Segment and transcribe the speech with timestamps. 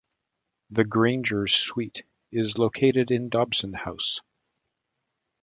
[0.71, 4.19] The Grainger Suite is located in Dobson House.